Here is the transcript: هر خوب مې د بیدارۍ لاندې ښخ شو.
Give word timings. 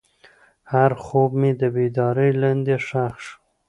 هر 0.73 0.91
خوب 1.03 1.31
مې 1.39 1.51
د 1.61 1.63
بیدارۍ 1.75 2.31
لاندې 2.41 2.75
ښخ 2.87 3.13
شو. 3.25 3.35